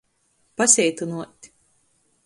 [0.57, 1.41] Paseitynuot.